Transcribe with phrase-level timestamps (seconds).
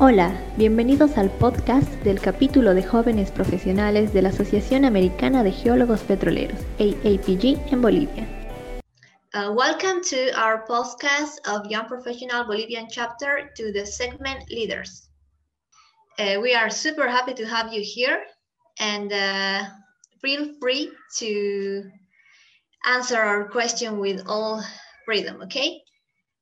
[0.00, 6.00] Hola, bienvenidos al podcast del capítulo de jóvenes profesionales de la Asociación Americana de Geólogos
[6.00, 8.26] Petroleros, AAPG, en Bolivia.
[9.34, 15.08] Uh, welcome to our podcast of Young Professional Bolivian chapter to the segment Leaders.
[16.18, 18.18] Uh, we are super happy to have you here
[18.80, 19.62] and uh,
[20.20, 21.84] feel free to
[22.84, 24.60] answer our question with all
[25.04, 25.84] freedom, okay?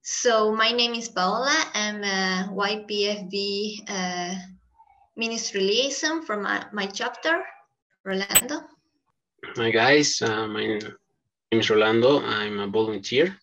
[0.05, 1.55] So my name is Paola.
[1.75, 4.35] I'm a YPFB uh,
[5.15, 7.45] Ministry Liaison from my, my, chapter,
[8.05, 8.67] Rolando.
[9.55, 10.81] Hi guys, uh, my name
[11.53, 12.21] is Rolando.
[12.21, 13.39] I'm a volunteer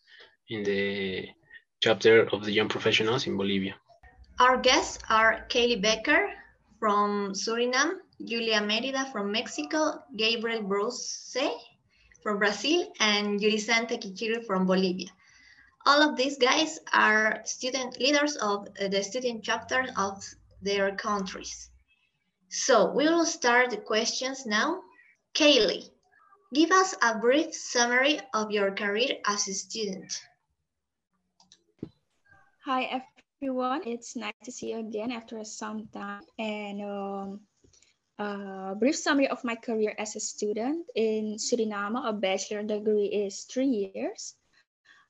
[0.49, 1.29] in the
[1.79, 3.75] chapter of the Young Professionals in Bolivia.
[4.41, 6.27] Our guests are Kayleigh Becker
[6.77, 11.37] from Suriname, Julia Merida from Mexico, Gabriel Brose
[12.21, 15.07] from Brazil, and Yurisan Taquichiri from Bolivia
[15.85, 20.23] all of these guys are student leaders of uh, the student chapter of
[20.61, 21.69] their countries.
[22.49, 24.81] So we will start the questions now.
[25.33, 25.89] Kayleigh,
[26.53, 30.21] give us a brief summary of your career as a student.
[32.65, 33.03] Hi
[33.41, 37.39] everyone, it's nice to see you again after some time and um,
[38.19, 43.43] a brief summary of my career as a student in Suriname, a bachelor degree is
[43.43, 44.35] three years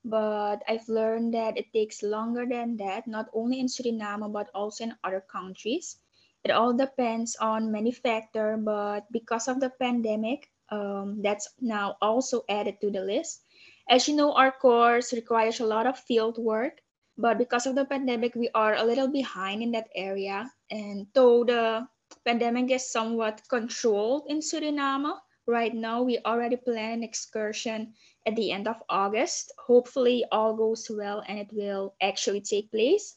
[0.06, 4.86] but I've learned that it takes longer than that, not only in Suriname, but also
[4.86, 5.98] in other countries.
[6.44, 12.44] It all depends on many factors, but because of the pandemic, um, that's now also
[12.48, 13.44] added to the list.
[13.90, 16.80] As you know, our course requires a lot of field work,
[17.18, 20.50] but because of the pandemic, we are a little behind in that area.
[20.72, 21.88] And though the
[22.24, 25.12] pandemic is somewhat controlled in Suriname,
[25.50, 27.94] right now we already plan an excursion
[28.26, 29.52] at the end of August.
[29.58, 33.16] Hopefully all goes well and it will actually take place.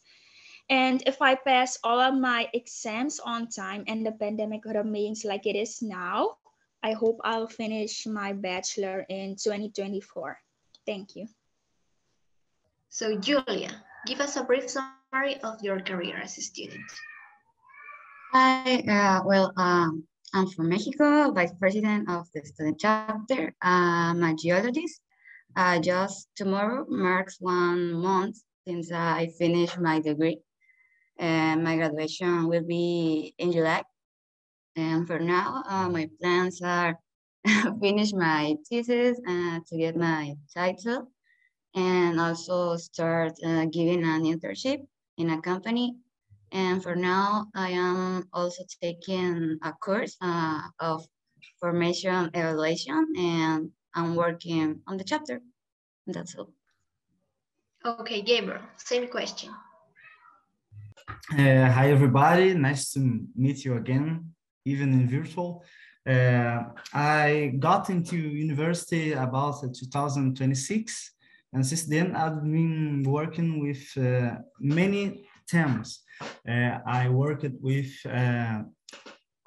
[0.70, 5.46] And if I pass all of my exams on time and the pandemic remains like
[5.46, 6.38] it is now,
[6.82, 10.38] I hope I'll finish my bachelor in 2024.
[10.86, 11.28] Thank you.
[12.88, 13.70] So Julia,
[14.06, 16.88] give us a brief summary of your career as a student.
[18.32, 20.04] Hi, uh, well, um,
[20.34, 23.54] I'm from Mexico, vice president of the student chapter.
[23.60, 25.02] I'm a geologist.
[25.54, 30.38] Uh, just tomorrow marks one month since I finished my degree.
[31.18, 33.82] And my graduation will be in July.
[34.74, 36.98] And for now, uh, my plans are
[37.82, 41.12] finish my thesis uh, to get my title
[41.74, 44.78] and also start uh, giving an internship
[45.18, 45.96] in a company
[46.52, 51.06] and for now, I am also taking a course uh, of
[51.58, 55.40] formation evaluation and I'm working on the chapter.
[56.06, 56.52] That's all.
[57.84, 59.50] Okay, Gabriel, same question.
[61.32, 62.54] Uh, hi, everybody.
[62.54, 63.00] Nice to
[63.34, 64.34] meet you again,
[64.64, 65.64] even in virtual.
[66.06, 71.12] Uh, I got into university about 2026,
[71.52, 76.00] and since then I've been working with uh, many themes.
[76.48, 78.62] Uh, I worked with uh,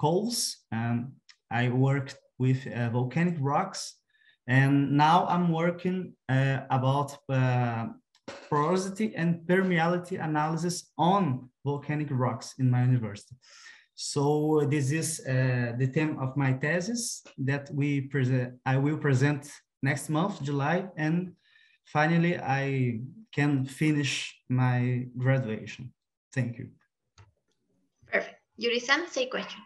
[0.00, 0.38] coals
[0.70, 1.12] and
[1.50, 3.94] I worked with uh, volcanic rocks.
[4.48, 7.18] And now I'm working about
[8.48, 13.34] porosity and permeability analysis on volcanic rocks in my university.
[13.96, 18.54] So this is uh, the theme of my thesis that we present.
[18.64, 19.50] I will present
[19.82, 21.32] next month, July, and
[21.84, 23.00] finally I
[23.32, 24.12] can finish
[24.48, 25.92] my graduation.
[26.36, 26.68] Thank you.
[28.12, 28.36] Perfect.
[28.60, 29.62] Yurisan, say question.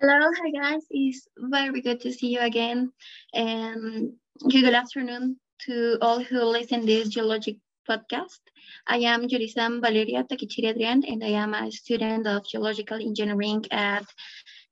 [0.00, 0.86] Hello, hi guys.
[0.90, 2.90] It's very good to see you again.
[3.34, 4.14] And
[4.50, 5.36] good afternoon
[5.66, 8.40] to all who listen this geologic podcast.
[8.86, 14.06] I am Yurisan Valeria Taquichiri Adrian, and I am a student of geological engineering at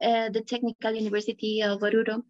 [0.02, 2.22] uh, the Technical University of Oruro.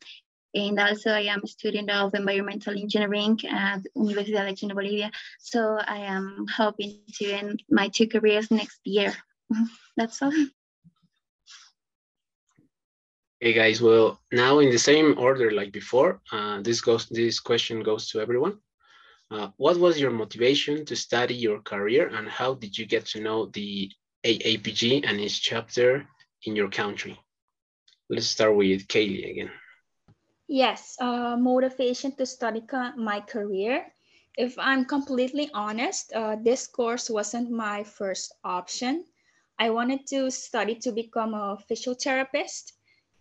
[0.54, 5.10] And also I am a student of environmental engineering at Universidad de Chile, Bolivia.
[5.38, 9.14] So I am hoping to end my two careers next year.
[9.96, 10.32] That's all.
[13.40, 17.06] Hey guys, well, now in the same order like before, uh, this goes.
[17.06, 18.58] This question goes to everyone.
[19.30, 23.20] Uh, what was your motivation to study your career and how did you get to
[23.20, 23.90] know the
[24.24, 26.06] AAPG and its chapter
[26.42, 27.18] in your country?
[28.10, 29.50] Let's start with Kayleigh again.
[30.50, 32.62] Yes, uh, motivation to study
[32.98, 33.86] my career.
[34.36, 39.06] If I'm completely honest, uh, this course wasn't my first option.
[39.58, 42.74] I wanted to study to become a physical therapist.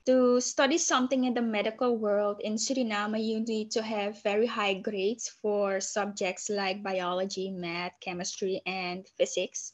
[0.08, 4.74] To study something in the medical world in Suriname, you need to have very high
[4.74, 9.74] grades for subjects like biology, math, chemistry, and physics.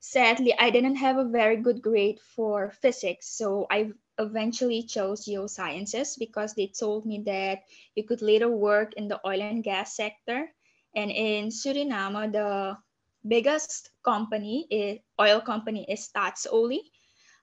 [0.00, 6.18] sadly, I didn't have a very good grade for physics, so I eventually chose geosciences
[6.18, 7.62] because they told me that
[7.94, 10.52] you could later work in the oil and gas sector.
[10.94, 12.76] And in Suriname, the
[13.26, 16.90] biggest company, is, oil company is Staatsolie.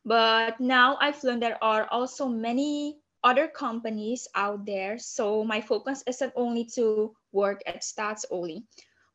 [0.05, 4.97] But now I've learned there are also many other companies out there.
[4.97, 8.63] So my focus isn't only to work at Staatsolie.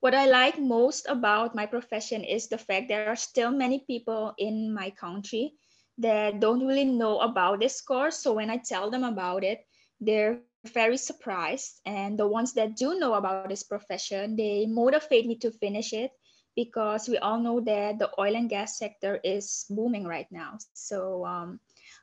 [0.00, 4.34] What I like most about my profession is the fact there are still many people
[4.36, 5.54] in my country
[5.98, 8.18] that don't really know about this course.
[8.18, 9.66] So when I tell them about it,
[10.00, 10.40] they're
[10.72, 11.80] very surprised.
[11.86, 16.10] And the ones that do know about this profession, they motivate me to finish it
[16.56, 20.58] because we all know that the oil and gas sector is booming right now.
[20.72, 21.60] So um,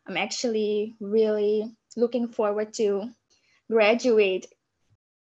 [0.08, 3.10] I'm actually really looking forward to
[3.70, 4.48] graduate.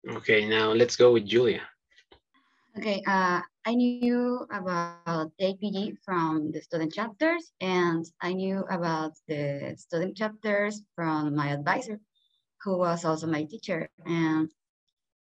[0.09, 1.63] Okay, now let's go with Julia.
[2.77, 9.75] Okay, uh, I knew about APG from the student chapters and I knew about the
[9.77, 11.99] student chapters from my advisor,
[12.63, 13.89] who was also my teacher.
[14.07, 14.51] And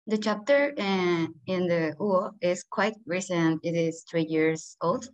[0.06, 3.60] the chapter uh, in the UO is quite recent.
[3.64, 5.08] It is three years old.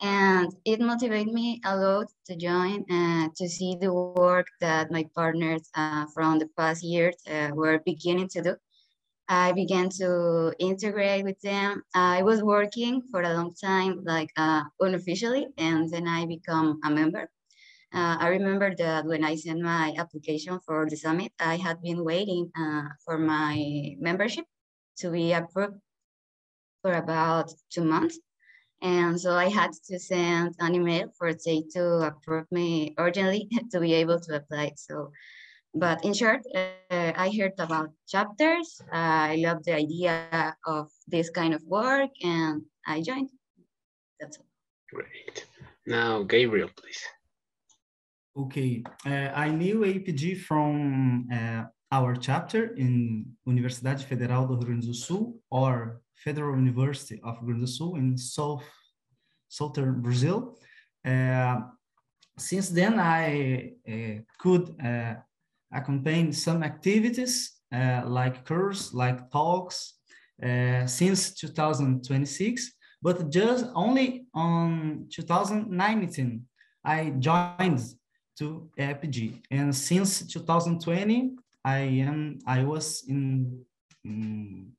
[0.00, 4.92] And it motivated me a lot to join and uh, to see the work that
[4.92, 8.56] my partners uh, from the past years uh, were beginning to do.
[9.28, 11.82] I began to integrate with them.
[11.94, 16.90] I was working for a long time, like uh, unofficially, and then I become a
[16.90, 17.30] member.
[17.92, 22.04] Uh, I remember that when I sent my application for the summit, I had been
[22.04, 24.44] waiting uh, for my membership
[24.98, 25.78] to be approved
[26.82, 28.18] for about two months.
[28.80, 33.80] And so I had to send an email for they to approve me urgently to
[33.80, 34.72] be able to apply.
[34.76, 35.10] So,
[35.78, 38.80] but in short, uh, I heard about chapters.
[38.92, 43.30] I love the idea of this kind of work and I joined.
[44.20, 44.46] That's all.
[44.90, 45.46] Great.
[45.86, 47.02] Now, Gabriel, please.
[48.36, 54.82] Okay, uh, I knew APG from uh, our chapter in Universidade Federal do Rio Grande
[54.82, 58.64] do Sul or Federal University of Rio Grande do Sul in South,
[59.48, 60.56] southern Brazil.
[61.04, 61.60] Uh,
[62.38, 64.76] since then, I uh, could
[65.72, 69.94] uh, accompany some activities uh, like course, like talks,
[70.86, 72.72] since 2026,
[73.02, 76.46] but just only on 2019,
[76.84, 77.80] I joined
[78.38, 79.42] to APG.
[79.50, 81.32] And since 2020,
[81.64, 83.64] I am I was in,
[84.04, 84.72] in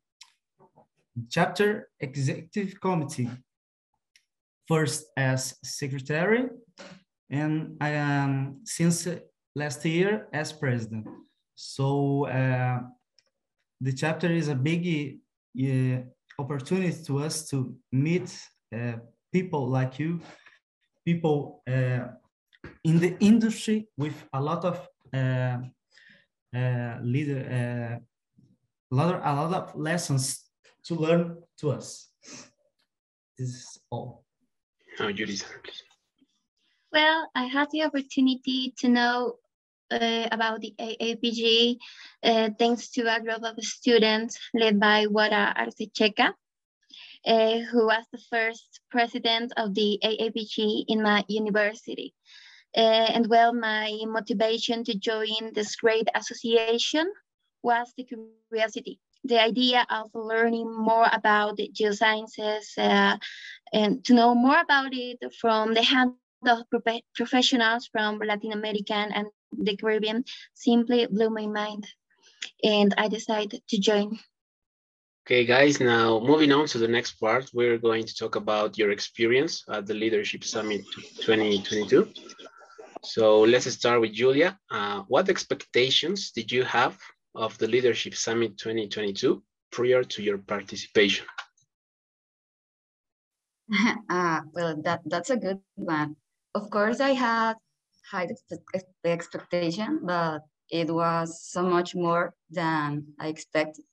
[1.29, 3.29] chapter executive committee,
[4.67, 6.49] first as secretary,
[7.29, 9.07] and I am since
[9.59, 11.05] last year as president.
[11.55, 12.79] So uh,
[13.81, 15.19] the chapter is a big
[15.61, 15.97] uh,
[16.41, 18.29] opportunity to us to meet
[18.73, 18.93] uh,
[19.31, 20.21] people like you,
[21.05, 22.05] people uh,
[22.83, 25.57] in the industry with a lot of uh,
[26.55, 27.95] uh, leader, uh,
[28.91, 30.45] a, lot of, a lot of lessons
[30.85, 32.07] to learn to us.
[33.37, 34.23] This is all.
[34.99, 35.83] Now, Judy, please.
[36.91, 39.35] Well, I had the opportunity to know
[39.91, 41.77] uh, about the AAPG
[42.23, 46.33] uh, thanks to a group of students led by Wara Arcecheca,
[47.25, 52.13] uh, who was the first president of the AAPG in my university.
[52.75, 57.11] Uh, and well, my motivation to join this great association
[57.63, 63.17] was the curiosity, the idea of learning more about the geosciences uh,
[63.73, 66.13] and to know more about it from the hand
[66.47, 71.87] of prof professionals from Latin American and the Caribbean simply blew my mind.
[72.63, 74.19] And I decided to join.
[75.25, 78.91] Okay, guys, now moving on to the next part, we're going to talk about your
[78.91, 80.81] experience at the Leadership Summit
[81.21, 82.07] 2022.
[83.03, 84.57] So let's start with Julia.
[84.71, 86.97] Uh, what expectations did you have
[87.35, 91.25] of the Leadership Summit 2022 prior to your participation?
[94.09, 96.15] uh, well, that, that's a good one.
[96.55, 97.53] Of course, I had
[98.09, 103.85] high the expectation, but it was so much more than I expected.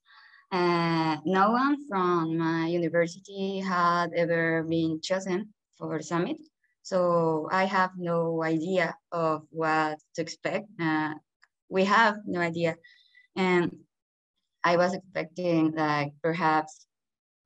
[0.52, 6.36] Uh, no one from my university had ever been chosen for summit.
[6.82, 10.68] So I have no idea of what to expect.
[10.80, 11.14] Uh,
[11.68, 12.76] we have no idea.
[13.34, 13.72] And
[14.62, 16.86] I was expecting like perhaps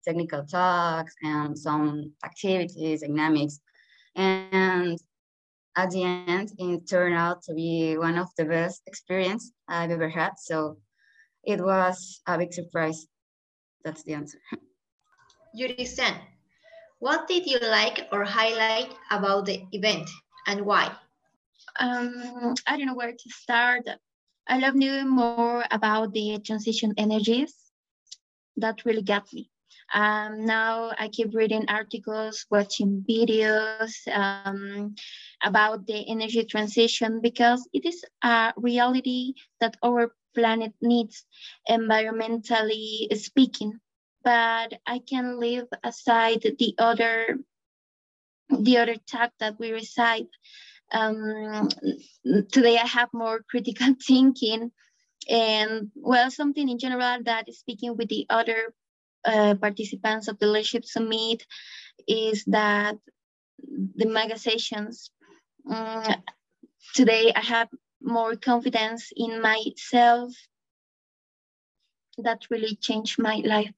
[0.05, 3.61] technical talks and some activities, dynamics.
[4.15, 4.99] And
[5.77, 10.09] at the end, it turned out to be one of the best experience I've ever
[10.09, 10.33] had.
[10.39, 10.79] So
[11.45, 13.07] it was a big surprise.
[13.85, 14.39] That's the answer.
[15.57, 16.15] Yurisan,
[16.99, 20.09] What did you like or highlight about the event
[20.47, 20.95] and why?
[21.79, 23.89] Um, I don't know where to start.
[24.47, 27.55] I love knowing more about the transition energies.
[28.57, 29.51] That really got me.
[29.93, 34.95] Um, now I keep reading articles, watching videos um,
[35.43, 41.25] about the energy transition because it is a reality that our planet needs,
[41.69, 43.79] environmentally speaking.
[44.23, 47.39] But I can leave aside the other
[48.51, 50.27] the other talk that we recite.
[50.93, 51.69] Um,
[52.53, 54.73] today I have more critical thinking
[55.29, 58.75] and well, something in general that speaking with the other
[59.25, 61.45] uh, participants of the leadership summit
[62.07, 62.97] is that
[63.97, 65.11] the MAGA sessions
[65.69, 66.05] um,
[66.95, 67.69] today I have
[68.03, 70.33] more confidence in myself
[72.19, 73.75] that really changed my life.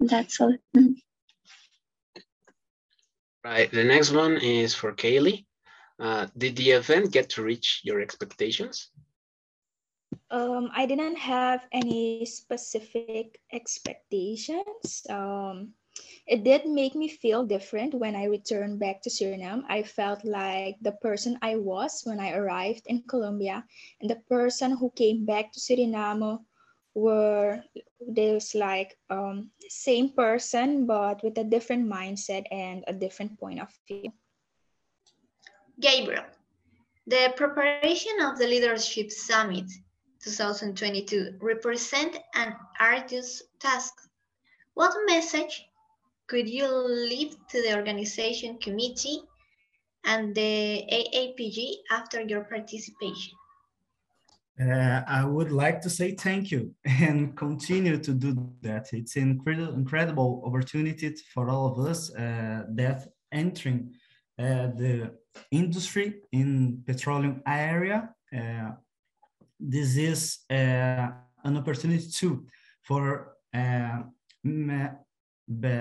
[0.00, 0.56] That's all.
[0.76, 0.94] Mm.
[3.42, 5.44] The next one is for Kayleigh.
[5.98, 8.90] Uh, did the event get to reach your expectations?
[10.30, 15.06] Um, I didn't have any specific expectations.
[15.08, 15.74] Um,
[16.26, 19.64] it did make me feel different when I returned back to Suriname.
[19.68, 23.64] I felt like the person I was when I arrived in Colombia
[24.00, 26.38] and the person who came back to Suriname
[26.94, 27.62] were
[28.00, 33.68] there's like um, same person but with a different mindset and a different point of
[33.86, 34.12] view.
[35.78, 36.24] Gabriel,
[37.06, 39.70] the preparation of the Leadership Summit
[40.22, 43.94] 2022 represent an arduous task.
[44.74, 45.64] What message
[46.26, 49.22] could you leave to the organization committee
[50.04, 53.34] and the AAPG after your participation?
[54.60, 58.88] Uh, I would like to say thank you and continue to do that.
[58.92, 63.94] It's an incredible, incredible opportunity for all of us uh, that entering
[64.38, 65.12] uh, the
[65.50, 68.70] industry in petroleum area uh,
[69.60, 71.08] this is uh,
[71.44, 72.46] an opportunity too
[72.82, 73.98] for uh,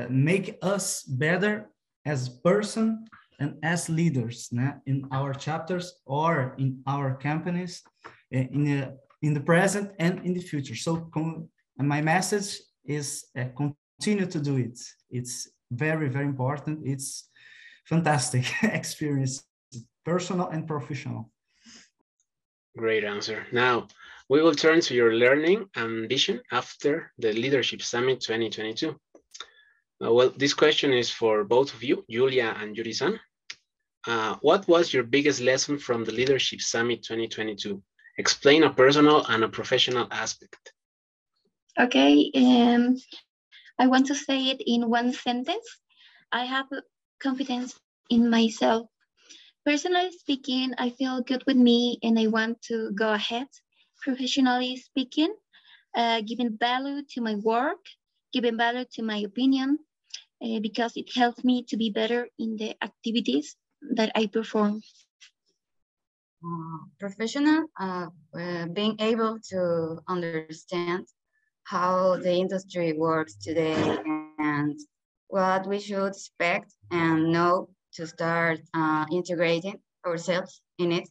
[0.09, 1.69] make us better
[2.05, 3.05] as person
[3.39, 4.79] and as leaders né?
[4.85, 7.81] in our chapters or in our companies
[8.35, 10.75] uh, in the, in the present and in the future.
[10.75, 11.09] So
[11.77, 14.79] my message is uh, continue to do it.
[15.09, 16.79] It's very, very important.
[16.83, 17.29] It's
[17.85, 19.43] fantastic experience,
[20.03, 21.31] personal and professional.
[22.77, 23.45] Great answer.
[23.51, 23.87] Now,
[24.29, 28.89] we will turn to your learning ambition after the Leadership Summit 2022.
[30.01, 33.19] Uh, well, this question is for both of you, Julia and Yurisan.
[34.07, 37.81] Uh, what was your biggest lesson from the Leadership Summit 2022?
[38.17, 40.73] Explain a personal and a professional aspect.
[41.79, 42.97] Okay, um,
[43.79, 45.65] I want to say it in one sentence.
[46.31, 46.67] I have
[47.21, 48.87] confidence in myself
[49.65, 53.47] Personally speaking, I feel good with me and I want to go ahead.
[54.01, 55.35] Professionally speaking,
[55.95, 57.83] uh, giving value to my work,
[58.31, 59.77] giving value to my opinion,
[60.43, 63.55] uh, because it helps me to be better in the activities
[63.95, 64.81] that I perform.
[66.43, 68.07] Uh, professional, uh,
[68.73, 71.05] being able to understand
[71.63, 73.75] how the industry works today
[74.39, 74.79] and
[75.27, 81.09] what we should expect and know to start uh, integrating ourselves in it.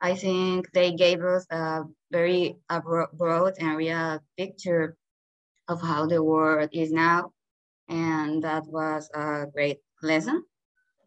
[0.00, 2.56] I think they gave us a very
[3.14, 4.96] broad and real picture
[5.68, 7.32] of how the world is now.
[7.88, 10.44] And that was a great lesson.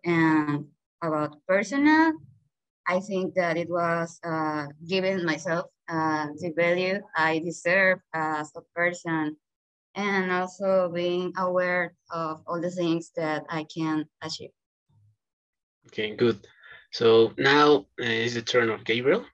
[0.05, 0.67] And
[1.03, 2.13] about personal,
[2.87, 8.61] I think that it was uh, giving myself uh, the value I deserve as a
[8.75, 9.37] person
[9.95, 14.51] and also being aware of all the things that I can achieve.
[15.89, 16.37] Okay, good.
[16.91, 19.25] So now uh, is the turn of Gabriel.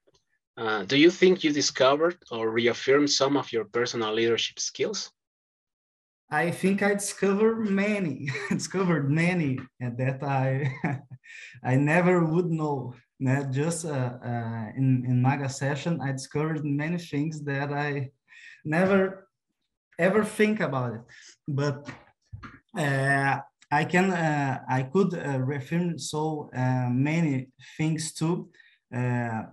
[0.55, 5.11] Uh, do you think you discovered or reaffirmed some of your personal leadership skills?
[6.31, 10.73] I think I discovered many, discovered many that I
[11.63, 12.95] I never would know.
[13.51, 18.11] Just uh, uh, in in MAGA session, I discovered many things that I
[18.63, 19.27] never
[19.99, 21.01] ever think about it.
[21.47, 21.89] But
[22.77, 23.39] uh,
[23.79, 28.49] I can uh, I could uh, refer so uh, many things to
[28.95, 29.43] uh,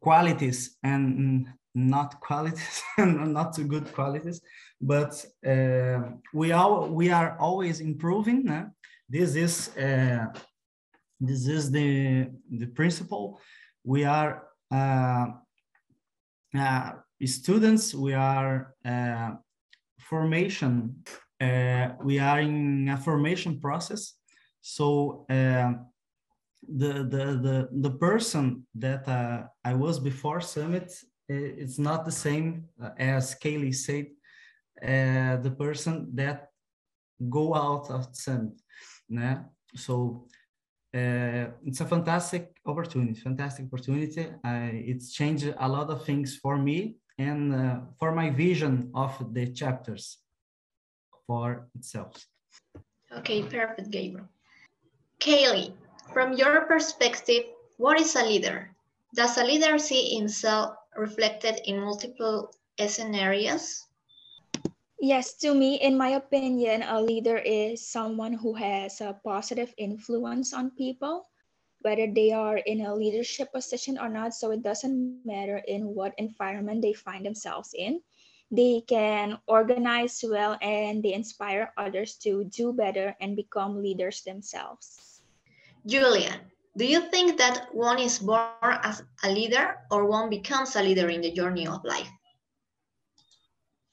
[0.00, 4.40] qualities and not qualities and not too good qualities
[4.80, 5.12] but
[5.46, 6.00] uh,
[6.34, 8.38] we all we are always improving
[9.08, 10.26] this is uh,
[11.20, 13.40] this is the the principle.
[13.84, 14.44] We are
[17.24, 17.94] students.
[17.94, 18.74] We are
[19.98, 21.04] formation
[21.40, 24.14] we are in a formation process.
[24.60, 25.72] So uh,
[26.68, 30.92] the, the, the, the person that uh, I was before Summit,
[31.28, 34.06] it's not the same uh, as Kayleigh said,
[34.82, 36.48] uh, the person that
[37.28, 38.60] go out of Summit.
[39.08, 39.42] Yeah?
[39.74, 40.26] So
[40.94, 44.26] uh, it's a fantastic opportunity, fantastic opportunity.
[44.44, 49.52] it's changed a lot of things for me and uh, for my vision of the
[49.52, 50.18] chapters
[51.30, 52.26] for itself.
[53.22, 54.26] Okay, perfect, Gabriel.
[55.22, 55.70] Kayleigh,
[56.10, 57.46] from your perspective,
[57.78, 58.74] what is a leader?
[59.14, 62.50] Does a leader see himself reflected in multiple
[62.82, 63.86] scenarios?
[64.98, 70.50] Yes, to me, in my opinion, a leader is someone who has a positive influence
[70.50, 71.30] on people,
[71.86, 74.34] whether they are in a leadership position or not.
[74.34, 78.02] So it doesn't matter in what environment they find themselves in.
[78.50, 85.22] They can organize well and they inspire others to do better and become leaders themselves.
[85.86, 86.40] Julia,
[86.76, 88.50] do you think that one is born
[88.82, 92.10] as a leader or one becomes a leader in the journey of life?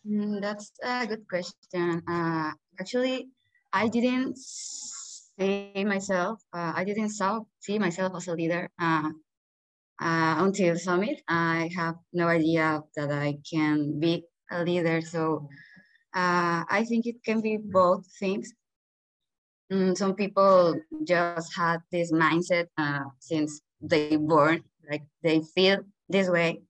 [0.07, 2.01] Mm, that's a good question.
[2.07, 3.29] Uh, actually,
[3.73, 9.11] I didn't see myself, uh, I didn't see myself as a leader uh,
[10.01, 11.21] uh, until Summit.
[11.27, 15.01] I have no idea that I can be a leader.
[15.01, 15.49] So
[16.13, 18.53] uh, I think it can be both things.
[19.71, 26.29] Mm, some people just had this mindset uh, since they born, like they feel this
[26.29, 26.61] way.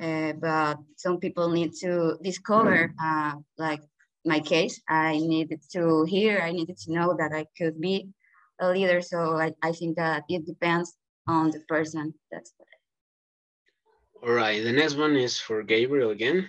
[0.00, 3.80] Uh, but some people need to discover, uh, like
[4.24, 8.08] my case, I needed to hear, I needed to know that I could be
[8.60, 9.00] a leader.
[9.00, 10.94] So I, I think that it depends
[11.26, 12.14] on the person.
[12.30, 12.52] That's.
[14.22, 16.48] All right, the next one is for Gabriel again.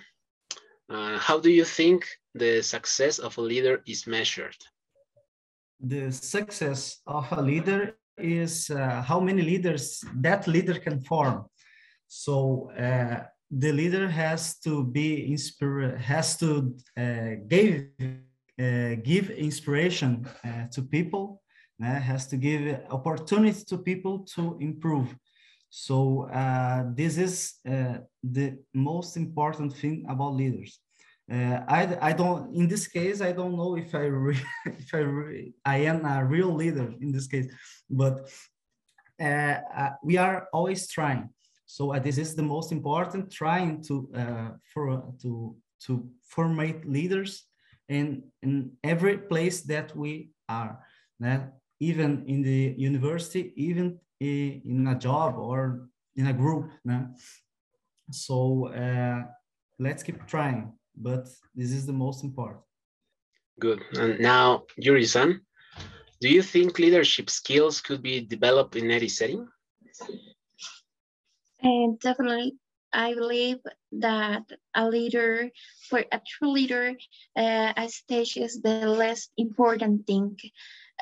[0.90, 2.04] Uh, how do you think
[2.34, 4.56] the success of a leader is measured?
[5.80, 11.46] the success of a leader is uh, how many leaders that leader can form.
[12.06, 17.86] So uh, the leader has to be inspire, has to uh, give
[18.60, 21.42] uh, give inspiration uh, to people,
[21.82, 25.16] uh, has to give opportunity to people to improve.
[25.70, 26.28] So
[26.96, 30.80] this is the most important thing about leaders.
[31.30, 34.98] Uh, I, I don't in this case I don't know if I re, if I
[34.98, 37.46] re, I am a real leader in this case,
[37.88, 38.28] but
[39.20, 41.30] uh, uh, we are always trying.
[41.66, 45.54] So uh, this is the most important, trying to uh, for to
[45.86, 47.44] to formate leaders
[47.88, 50.80] in in every place that we are,
[51.78, 56.72] even in the university, even in a job or in a group.
[58.10, 59.22] So uh,
[59.78, 62.60] let's keep trying but this is the most important.
[63.58, 63.82] Good.
[63.98, 65.40] And now, Yurisan,
[66.20, 69.48] do you think leadership skills could be developed in any setting?
[71.62, 72.56] And definitely,
[72.92, 73.58] I believe
[73.92, 75.50] that a leader,
[75.88, 76.94] for a true leader,
[77.36, 80.36] uh, a stage is the least important thing.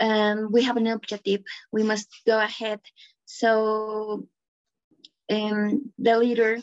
[0.00, 2.80] Um, we have an objective, we must go ahead.
[3.24, 4.28] So
[5.30, 6.58] um, the leader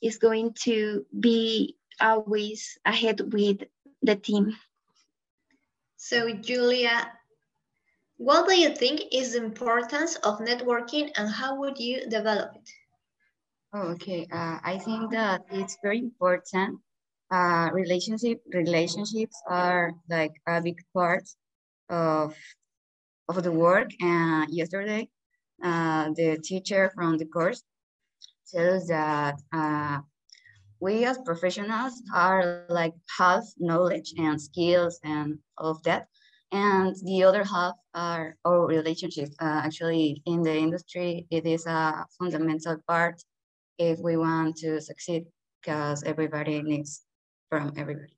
[0.00, 3.64] is going to be always ahead with
[4.02, 4.56] the team.
[5.96, 7.12] So Julia,
[8.16, 12.70] what do you think is the importance of networking and how would you develop it?
[13.74, 16.80] Oh, okay, uh, I think that it's very important.
[17.30, 21.24] Uh, relationship relationships are like a big part
[21.88, 22.36] of
[23.28, 23.90] of the work.
[24.00, 25.08] And yesterday,
[25.62, 27.62] uh, the teacher from the course
[28.52, 30.00] tells that uh,
[30.82, 36.08] we as professionals are like half knowledge and skills and all of that.
[36.50, 39.30] And the other half are our relationships.
[39.40, 43.22] Uh, actually, in the industry, it is a fundamental part
[43.78, 45.24] if we want to succeed
[45.60, 47.02] because everybody needs
[47.48, 48.16] from everybody.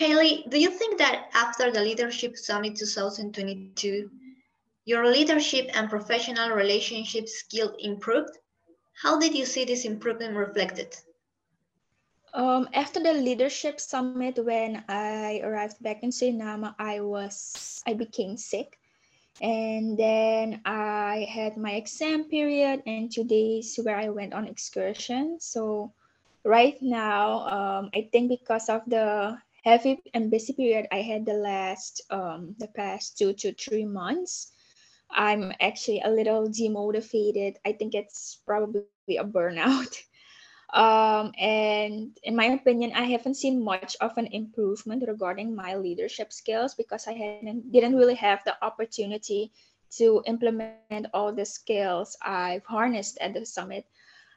[0.00, 4.10] Kayleigh, do you think that after the Leadership Summit 2022,
[4.84, 8.36] your leadership and professional relationship skills improved?
[9.02, 10.96] How did you see this improvement reflected?
[12.34, 18.36] Um, after the leadership summit, when I arrived back in Suriname, I was I became
[18.36, 18.78] sick,
[19.40, 25.38] and then I had my exam period and two days where I went on excursion.
[25.40, 25.92] So
[26.44, 31.34] right now, um, I think because of the heavy and busy period I had the
[31.34, 34.52] last um, the past two to three months,
[35.10, 37.56] I'm actually a little demotivated.
[37.64, 38.84] I think it's probably
[39.18, 39.94] a burnout.
[40.74, 46.32] Um, and in my opinion, I haven't seen much of an improvement regarding my leadership
[46.32, 49.52] skills because I hadn't, didn't really have the opportunity
[49.98, 53.86] to implement all the skills I've harnessed at the summit.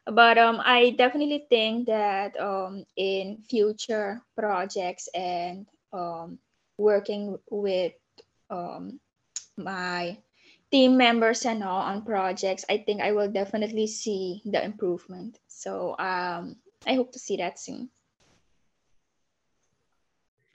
[0.06, 6.40] But um, I definitely think that um, in future projects and um,
[6.78, 7.94] working with
[8.50, 9.00] um,
[9.58, 10.18] my
[10.72, 15.40] team members and all on projects, I think I will definitely see the improvement.
[15.48, 17.90] So um, I hope to see that soon.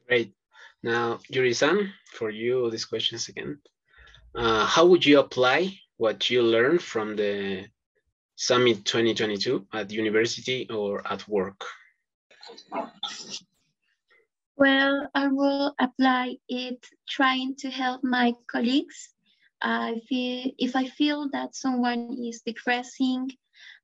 [0.07, 0.35] Great.
[0.83, 3.59] Now, Yurisan, for you, these questions again.
[4.35, 7.67] Uh, how would you apply what you learned from the
[8.37, 11.65] Summit 2022 at university or at work?
[14.57, 19.14] Well, I will apply it trying to help my colleagues.
[19.65, 23.31] I feel if I feel that someone is depressing,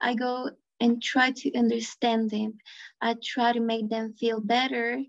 [0.00, 2.58] I go and try to understand them.
[3.00, 5.02] I try to make them feel better.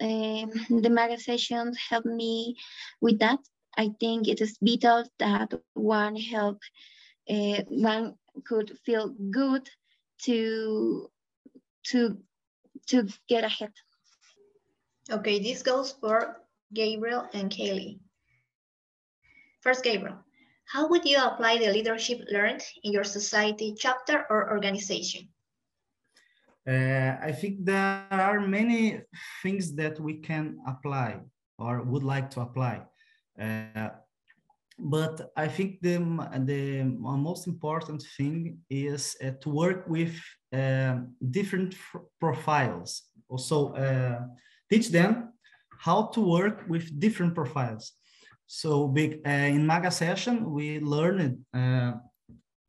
[0.00, 0.50] Um,
[0.82, 2.56] the MAGA sessions help me
[3.00, 3.38] with that.
[3.78, 6.58] I think it is vital that one help,
[7.30, 9.68] uh, one could feel good
[10.22, 11.08] to
[11.84, 12.18] to
[12.88, 13.72] to get ahead.
[15.10, 16.40] Okay, this goes for
[16.74, 17.98] Gabriel and Kayleigh.
[19.60, 20.16] First, Gabriel,
[20.64, 25.28] how would you apply the leadership learned in your society chapter or organization?
[26.66, 29.00] Uh, I think there are many
[29.42, 31.20] things that we can apply
[31.58, 32.82] or would like to apply.
[33.40, 33.90] Uh,
[34.78, 35.98] but I think the,
[36.44, 40.18] the most important thing is uh, to work with
[40.54, 41.74] uh, different
[42.18, 43.02] profiles.
[43.28, 44.20] Also, uh,
[44.70, 45.34] teach them
[45.78, 47.92] how to work with different profiles.
[48.52, 51.92] So big, uh, in MAGA session, we learned uh,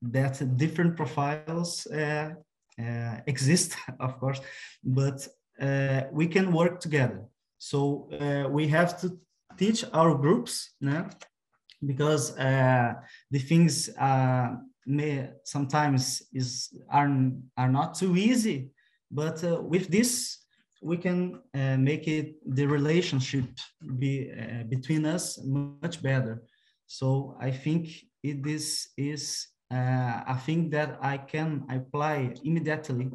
[0.03, 2.33] that different profiles uh,
[2.79, 4.39] uh exist, of course,
[4.83, 5.27] but
[5.59, 7.23] uh, we can work together.
[7.57, 9.19] So uh, we have to
[9.57, 11.09] teach our groups né?
[11.83, 13.89] because the things
[14.85, 17.09] may sometimes is are,
[17.57, 18.69] are not too easy,
[19.09, 20.37] but with this
[20.81, 23.45] we can uh, make it the relationship
[23.99, 26.43] be uh, between us much better.
[26.87, 27.87] So I think
[28.23, 33.09] it is is uh, a thing that I can apply immediately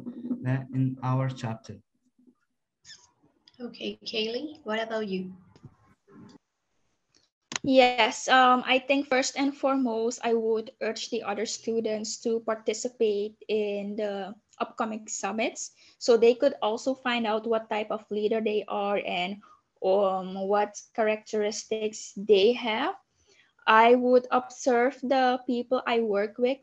[0.47, 1.75] uh, in our chapter.
[3.59, 5.33] Okay, Kayleigh, what about you?
[7.63, 13.35] Yes, um, I think first and foremost, I would urge the other students to participate
[13.49, 15.71] in the upcoming summits.
[15.99, 19.37] So they could also find out what type of leader they are and
[19.83, 22.95] um, what characteristics they have.
[23.65, 26.57] I would observe the people i work with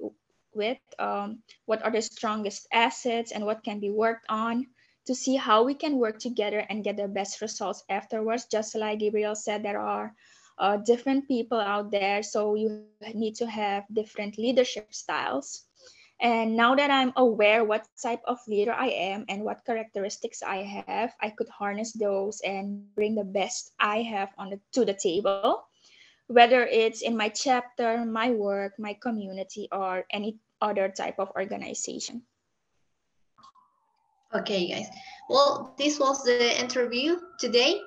[0.55, 4.67] with um, what are the strongest assets and what can be worked on
[5.07, 8.47] to see how we can work together and get the best results afterwards.
[8.51, 10.15] Just like gabriel said there are
[10.59, 15.65] uh, different people out there so you need to have different leadership styles
[16.21, 20.63] and now that I'm aware what type of leader I am and what characteristics I
[20.87, 24.95] have, I could harness those and bring the best I have on the, to the
[24.95, 25.65] table,
[26.29, 32.23] whether it's in my chapter, my work, my community, or any other type of organization.
[34.35, 34.89] Okay, guys.
[35.29, 37.81] Well, this was the interview today.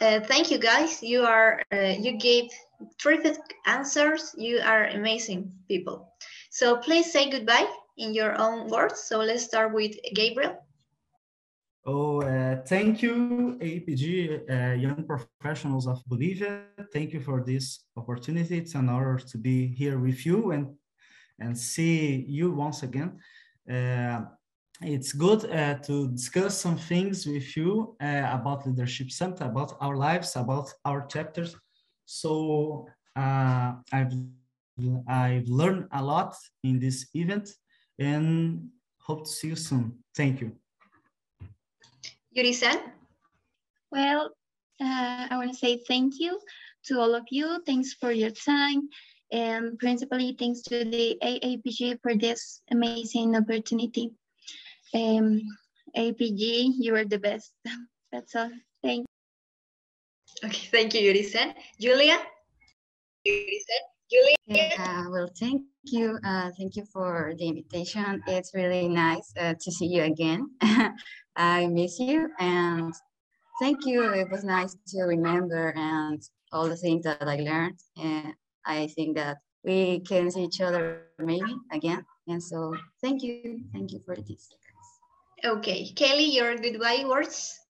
[0.00, 1.02] Uh, thank you, guys.
[1.02, 2.50] You are uh, you gave
[2.98, 4.34] terrific answers.
[4.36, 6.12] You are amazing people.
[6.50, 9.00] So please say goodbye in your own words.
[9.04, 10.56] So let's start with Gabriel.
[11.84, 16.62] Oh, uh, thank you, APG, uh, Young Professionals of Bolivia.
[16.92, 18.58] Thank you for this opportunity.
[18.58, 20.68] It's an honor to be here with you and,
[21.40, 23.18] and see you once again.
[23.68, 24.26] Uh,
[24.80, 29.96] it's good uh, to discuss some things with you uh, about Leadership Summit, about our
[29.96, 31.56] lives, about our chapters.
[32.12, 34.12] So uh, I've
[35.08, 37.48] I've learned a lot in this event
[37.98, 38.68] and
[39.00, 40.04] hope to see you soon.
[40.14, 40.52] Thank you.
[42.36, 42.80] Yurisan?
[43.90, 44.30] Well,
[44.80, 46.38] uh, I want to say thank you
[46.86, 47.62] to all of you.
[47.64, 48.88] Thanks for your time.
[49.30, 54.10] And principally, thanks to the AAPG for this amazing opportunity.
[54.94, 55.40] Um,
[55.96, 57.52] APG, you are the best.
[58.12, 58.50] That's all.
[60.44, 61.54] Okay, thank you, Yurisan.
[61.78, 62.18] Julia?
[63.26, 63.82] Yurisan?
[64.10, 64.72] Julia?
[64.78, 66.18] Uh, well, thank you.
[66.24, 68.20] Uh, thank you for the invitation.
[68.26, 70.50] It's really nice uh, to see you again.
[71.36, 72.92] I miss you and
[73.60, 74.12] thank you.
[74.12, 76.20] It was nice to remember and
[76.52, 77.78] all the things that I learned.
[77.96, 78.34] And
[78.66, 82.04] I think that we can see each other maybe again.
[82.26, 83.62] And so thank you.
[83.72, 84.48] Thank you for this.
[85.44, 87.61] Okay, Kelly, your goodbye words.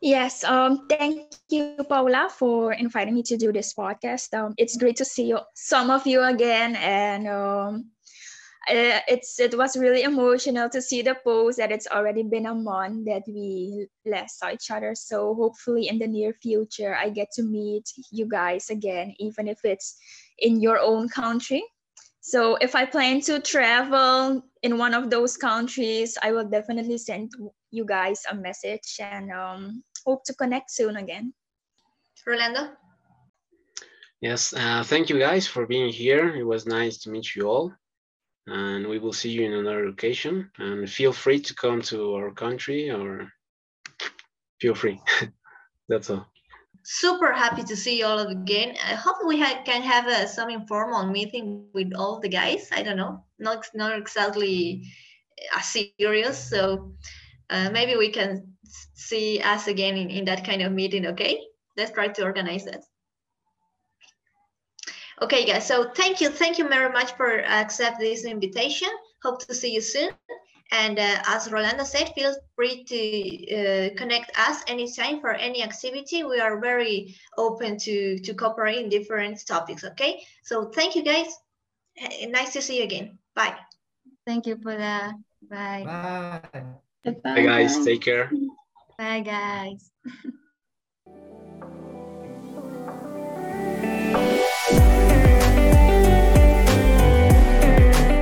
[0.00, 4.32] Yes, um, thank you, Paula, for inviting me to do this podcast.
[4.32, 7.90] Um, it's great to see you, some of you again, and um,
[8.70, 12.54] uh, it's it was really emotional to see the post that it's already been a
[12.54, 14.94] month that we last saw each other.
[14.94, 19.58] So hopefully, in the near future, I get to meet you guys again, even if
[19.64, 19.98] it's
[20.38, 21.62] in your own country.
[22.22, 27.32] So if I plan to travel in one of those countries, I will definitely send
[27.70, 31.32] you guys a message and um, hope to connect soon again.
[32.26, 32.70] Rolando?
[34.20, 36.34] Yes, uh, thank you guys for being here.
[36.34, 37.72] It was nice to meet you all.
[38.46, 40.50] And we will see you in another occasion.
[40.58, 43.32] And feel free to come to our country or
[44.60, 45.00] feel free.
[45.88, 46.26] That's all.
[46.82, 48.74] Super happy to see you all again.
[48.84, 52.68] I hope we ha can have uh, some informal meeting with all the guys.
[52.72, 54.84] I don't know, not, not exactly
[55.56, 55.66] as
[55.98, 56.38] serious.
[56.38, 56.94] So
[57.50, 58.54] uh, maybe we can
[58.94, 61.40] see us again in, in that kind of meeting, okay?
[61.76, 62.82] Let's try to organize that.
[65.22, 66.30] Okay, guys, so thank you.
[66.30, 68.88] Thank you very much for accept this invitation.
[69.22, 70.10] Hope to see you soon.
[70.72, 76.22] And uh, as Rolando said, feel free to uh, connect us anytime for any activity.
[76.22, 80.22] We are very open to, to cooperate in different topics, okay?
[80.44, 81.26] So thank you, guys.
[82.28, 83.18] Nice to see you again.
[83.34, 83.56] Bye.
[84.26, 85.14] Thank you for that.
[85.50, 85.82] Bye.
[85.84, 86.89] Bye.
[87.04, 87.84] Bye, guys.
[87.84, 88.30] Take care.
[88.98, 89.90] Bye, guys.